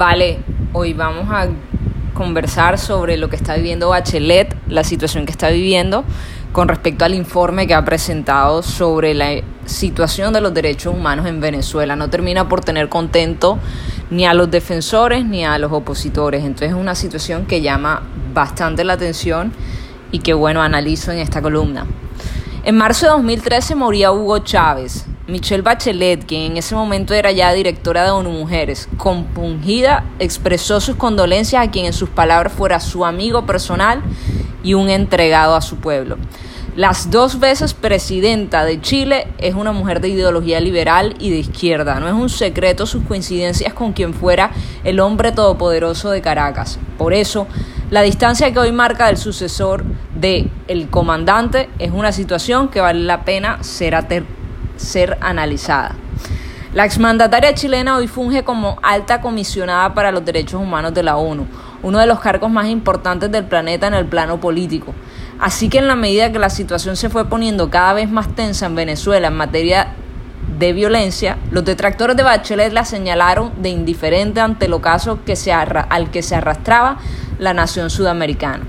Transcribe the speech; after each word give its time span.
Vale, 0.00 0.38
hoy 0.72 0.94
vamos 0.94 1.26
a 1.30 1.48
conversar 2.14 2.78
sobre 2.78 3.18
lo 3.18 3.28
que 3.28 3.36
está 3.36 3.56
viviendo 3.56 3.90
Bachelet, 3.90 4.56
la 4.66 4.82
situación 4.82 5.26
que 5.26 5.30
está 5.30 5.50
viviendo 5.50 6.04
con 6.52 6.68
respecto 6.68 7.04
al 7.04 7.12
informe 7.12 7.66
que 7.66 7.74
ha 7.74 7.84
presentado 7.84 8.62
sobre 8.62 9.12
la 9.12 9.42
situación 9.66 10.32
de 10.32 10.40
los 10.40 10.54
derechos 10.54 10.94
humanos 10.94 11.26
en 11.26 11.42
Venezuela. 11.42 11.96
No 11.96 12.08
termina 12.08 12.48
por 12.48 12.62
tener 12.62 12.88
contento 12.88 13.58
ni 14.08 14.24
a 14.24 14.32
los 14.32 14.50
defensores 14.50 15.26
ni 15.26 15.44
a 15.44 15.58
los 15.58 15.70
opositores. 15.70 16.44
Entonces 16.44 16.70
es 16.70 16.76
una 16.76 16.94
situación 16.94 17.44
que 17.44 17.60
llama 17.60 18.00
bastante 18.32 18.84
la 18.84 18.94
atención 18.94 19.52
y 20.12 20.20
que 20.20 20.32
bueno, 20.32 20.62
analizo 20.62 21.12
en 21.12 21.18
esta 21.18 21.42
columna. 21.42 21.84
En 22.64 22.74
marzo 22.74 23.04
de 23.04 23.12
2013 23.12 23.74
moría 23.74 24.12
Hugo 24.12 24.38
Chávez, 24.38 25.04
Michelle 25.30 25.62
Bachelet, 25.62 26.26
quien 26.26 26.52
en 26.52 26.56
ese 26.56 26.74
momento 26.74 27.14
era 27.14 27.30
ya 27.30 27.52
directora 27.52 28.04
de 28.04 28.10
ONU 28.10 28.30
Mujeres, 28.30 28.88
compungida, 28.96 30.04
expresó 30.18 30.80
sus 30.80 30.96
condolencias 30.96 31.64
a 31.66 31.70
quien 31.70 31.86
en 31.86 31.92
sus 31.92 32.08
palabras 32.08 32.52
fuera 32.52 32.80
su 32.80 33.04
amigo 33.04 33.46
personal 33.46 34.02
y 34.64 34.74
un 34.74 34.90
entregado 34.90 35.54
a 35.54 35.60
su 35.60 35.76
pueblo. 35.76 36.18
Las 36.76 37.10
dos 37.10 37.40
veces 37.40 37.74
presidenta 37.74 38.64
de 38.64 38.80
Chile 38.80 39.26
es 39.38 39.54
una 39.54 39.72
mujer 39.72 40.00
de 40.00 40.08
ideología 40.08 40.60
liberal 40.60 41.14
y 41.18 41.30
de 41.30 41.38
izquierda. 41.38 41.98
No 41.98 42.06
es 42.06 42.14
un 42.14 42.28
secreto 42.28 42.86
sus 42.86 43.04
coincidencias 43.04 43.74
con 43.74 43.92
quien 43.92 44.14
fuera 44.14 44.50
el 44.84 45.00
hombre 45.00 45.32
todopoderoso 45.32 46.10
de 46.10 46.22
Caracas. 46.22 46.78
Por 46.96 47.12
eso, 47.12 47.46
la 47.90 48.02
distancia 48.02 48.52
que 48.52 48.58
hoy 48.60 48.72
marca 48.72 49.06
del 49.06 49.16
sucesor 49.16 49.84
de 50.14 50.48
el 50.68 50.88
comandante 50.90 51.68
es 51.78 51.90
una 51.90 52.12
situación 52.12 52.68
que 52.68 52.80
vale 52.80 53.00
la 53.00 53.24
pena 53.24 53.62
ser 53.62 53.94
aterrada 53.94 54.39
ser 54.80 55.18
analizada. 55.20 55.94
La 56.72 56.84
exmandataria 56.84 57.54
chilena 57.54 57.96
hoy 57.96 58.06
funge 58.06 58.44
como 58.44 58.78
alta 58.82 59.20
comisionada 59.20 59.92
para 59.92 60.12
los 60.12 60.24
derechos 60.24 60.60
humanos 60.60 60.94
de 60.94 61.02
la 61.02 61.16
ONU, 61.16 61.46
uno 61.82 61.98
de 61.98 62.06
los 62.06 62.20
cargos 62.20 62.50
más 62.50 62.68
importantes 62.68 63.30
del 63.30 63.44
planeta 63.44 63.88
en 63.88 63.94
el 63.94 64.06
plano 64.06 64.40
político. 64.40 64.94
Así 65.40 65.68
que 65.68 65.78
en 65.78 65.88
la 65.88 65.96
medida 65.96 66.30
que 66.30 66.38
la 66.38 66.50
situación 66.50 66.96
se 66.96 67.08
fue 67.08 67.28
poniendo 67.28 67.70
cada 67.70 67.94
vez 67.94 68.08
más 68.08 68.28
tensa 68.34 68.66
en 68.66 68.76
Venezuela 68.76 69.28
en 69.28 69.36
materia 69.36 69.88
de 70.58 70.72
violencia, 70.72 71.38
los 71.50 71.64
detractores 71.64 72.16
de 72.16 72.22
Bachelet 72.22 72.72
la 72.72 72.84
señalaron 72.84 73.50
de 73.60 73.70
indiferente 73.70 74.40
ante 74.40 74.66
el 74.66 74.72
ocaso 74.72 75.24
que 75.24 75.34
se 75.34 75.52
al 75.52 76.10
que 76.10 76.22
se 76.22 76.36
arrastraba 76.36 76.98
la 77.38 77.52
nación 77.52 77.90
sudamericana. 77.90 78.64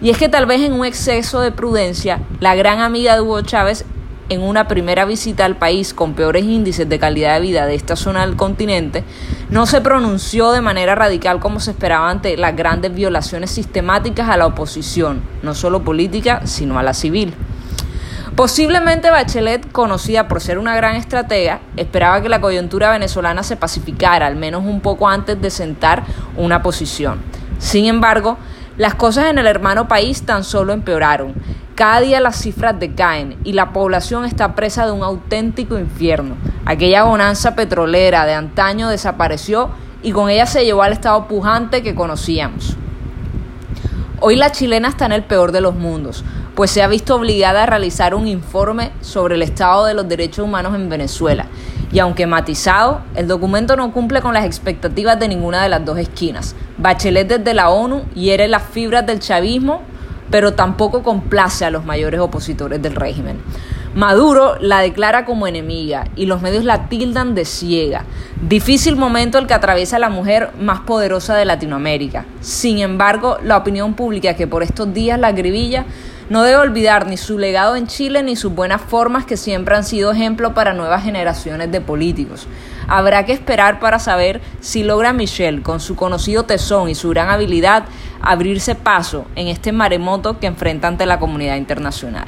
Y 0.00 0.10
es 0.10 0.18
que 0.18 0.28
tal 0.28 0.46
vez 0.46 0.60
en 0.60 0.72
un 0.72 0.84
exceso 0.84 1.40
de 1.40 1.52
prudencia, 1.52 2.20
la 2.40 2.54
gran 2.54 2.80
amiga 2.80 3.14
de 3.14 3.20
Hugo 3.20 3.42
Chávez 3.42 3.84
en 4.28 4.42
una 4.42 4.68
primera 4.68 5.04
visita 5.04 5.44
al 5.44 5.56
país 5.56 5.94
con 5.94 6.14
peores 6.14 6.44
índices 6.44 6.88
de 6.88 6.98
calidad 6.98 7.34
de 7.34 7.40
vida 7.40 7.66
de 7.66 7.74
esta 7.74 7.96
zona 7.96 8.26
del 8.26 8.36
continente, 8.36 9.04
no 9.50 9.66
se 9.66 9.80
pronunció 9.80 10.52
de 10.52 10.60
manera 10.60 10.94
radical 10.94 11.40
como 11.40 11.60
se 11.60 11.72
esperaba 11.72 12.10
ante 12.10 12.36
las 12.36 12.56
grandes 12.56 12.94
violaciones 12.94 13.50
sistemáticas 13.50 14.28
a 14.28 14.36
la 14.36 14.46
oposición, 14.46 15.22
no 15.42 15.54
solo 15.54 15.84
política, 15.84 16.42
sino 16.44 16.78
a 16.78 16.82
la 16.82 16.94
civil. 16.94 17.34
Posiblemente 18.36 19.10
Bachelet, 19.10 19.70
conocida 19.70 20.26
por 20.26 20.40
ser 20.40 20.58
una 20.58 20.74
gran 20.74 20.96
estratega, 20.96 21.60
esperaba 21.76 22.20
que 22.20 22.28
la 22.28 22.40
coyuntura 22.40 22.90
venezolana 22.90 23.44
se 23.44 23.56
pacificara, 23.56 24.26
al 24.26 24.34
menos 24.34 24.64
un 24.64 24.80
poco 24.80 25.08
antes 25.08 25.40
de 25.40 25.50
sentar 25.50 26.02
una 26.36 26.60
posición. 26.60 27.20
Sin 27.58 27.84
embargo, 27.84 28.36
las 28.76 28.96
cosas 28.96 29.26
en 29.26 29.38
el 29.38 29.46
hermano 29.46 29.86
país 29.86 30.22
tan 30.22 30.42
solo 30.42 30.72
empeoraron 30.72 31.34
cada 31.74 32.00
día 32.00 32.20
las 32.20 32.36
cifras 32.36 32.78
decaen 32.78 33.36
y 33.42 33.52
la 33.52 33.72
población 33.72 34.24
está 34.24 34.54
presa 34.54 34.86
de 34.86 34.92
un 34.92 35.02
auténtico 35.02 35.76
infierno. 35.76 36.36
Aquella 36.66 37.02
bonanza 37.02 37.56
petrolera 37.56 38.26
de 38.26 38.34
antaño 38.34 38.88
desapareció 38.88 39.70
y 40.00 40.12
con 40.12 40.30
ella 40.30 40.46
se 40.46 40.64
llevó 40.64 40.84
al 40.84 40.92
estado 40.92 41.26
pujante 41.26 41.82
que 41.82 41.96
conocíamos. 41.96 42.76
Hoy 44.20 44.36
la 44.36 44.52
chilena 44.52 44.88
está 44.88 45.06
en 45.06 45.12
el 45.12 45.24
peor 45.24 45.50
de 45.50 45.60
los 45.60 45.74
mundos, 45.74 46.24
pues 46.54 46.70
se 46.70 46.80
ha 46.82 46.86
visto 46.86 47.16
obligada 47.16 47.64
a 47.64 47.66
realizar 47.66 48.14
un 48.14 48.28
informe 48.28 48.92
sobre 49.00 49.34
el 49.34 49.42
estado 49.42 49.84
de 49.84 49.94
los 49.94 50.08
derechos 50.08 50.44
humanos 50.44 50.76
en 50.76 50.88
Venezuela. 50.88 51.46
Y 51.92 51.98
aunque 51.98 52.26
matizado, 52.26 53.00
el 53.16 53.26
documento 53.26 53.76
no 53.76 53.92
cumple 53.92 54.20
con 54.20 54.34
las 54.34 54.44
expectativas 54.44 55.18
de 55.18 55.28
ninguna 55.28 55.62
de 55.62 55.68
las 55.68 55.84
dos 55.84 55.98
esquinas. 55.98 56.54
Bachelet 56.78 57.28
desde 57.28 57.54
la 57.54 57.70
ONU 57.70 58.04
hiere 58.14 58.46
las 58.46 58.62
fibras 58.62 59.04
del 59.06 59.18
chavismo 59.18 59.82
pero 60.30 60.54
tampoco 60.54 61.02
complace 61.02 61.64
a 61.64 61.70
los 61.70 61.84
mayores 61.84 62.20
opositores 62.20 62.80
del 62.80 62.94
régimen. 62.94 63.38
Maduro 63.94 64.56
la 64.60 64.80
declara 64.80 65.24
como 65.24 65.46
enemiga 65.46 66.08
y 66.16 66.26
los 66.26 66.42
medios 66.42 66.64
la 66.64 66.88
tildan 66.88 67.36
de 67.36 67.44
ciega. 67.44 68.04
Difícil 68.42 68.96
momento 68.96 69.38
el 69.38 69.46
que 69.46 69.54
atraviesa 69.54 70.00
la 70.00 70.08
mujer 70.08 70.50
más 70.58 70.80
poderosa 70.80 71.36
de 71.36 71.44
Latinoamérica. 71.44 72.24
Sin 72.40 72.80
embargo, 72.80 73.38
la 73.44 73.56
opinión 73.56 73.94
pública 73.94 74.34
que 74.34 74.48
por 74.48 74.64
estos 74.64 74.92
días 74.92 75.20
la 75.20 75.28
acribilla 75.28 75.86
no 76.28 76.42
debe 76.42 76.56
olvidar 76.56 77.06
ni 77.06 77.16
su 77.16 77.38
legado 77.38 77.76
en 77.76 77.86
Chile 77.86 78.22
ni 78.22 78.34
sus 78.34 78.52
buenas 78.52 78.80
formas 78.80 79.26
que 79.26 79.36
siempre 79.36 79.76
han 79.76 79.84
sido 79.84 80.10
ejemplo 80.10 80.54
para 80.54 80.72
nuevas 80.72 81.04
generaciones 81.04 81.70
de 81.70 81.80
políticos. 81.80 82.48
Habrá 82.88 83.24
que 83.24 83.32
esperar 83.32 83.78
para 83.78 83.98
saber 83.98 84.40
si 84.60 84.82
logra 84.82 85.12
Michelle, 85.12 85.62
con 85.62 85.80
su 85.80 85.96
conocido 85.96 86.44
tesón 86.44 86.88
y 86.88 86.94
su 86.94 87.10
gran 87.10 87.28
habilidad, 87.28 87.84
abrirse 88.24 88.74
paso 88.74 89.26
en 89.36 89.48
este 89.48 89.72
maremoto 89.72 90.38
que 90.38 90.46
enfrenta 90.46 90.88
ante 90.88 91.06
la 91.06 91.18
comunidad 91.18 91.56
internacional. 91.56 92.26